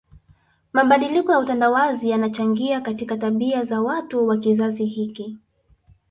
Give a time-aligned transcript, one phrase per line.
[0.73, 5.37] Mabadiliko ya utandawazi yanachangia katika tabia za watu wa kizazi hiki